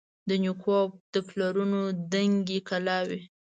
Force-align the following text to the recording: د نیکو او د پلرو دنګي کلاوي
د 0.27 0.29
نیکو 0.43 0.69
او 0.81 0.87
د 1.13 1.15
پلرو 1.27 1.81
دنګي 2.11 2.59
کلاوي 2.69 3.21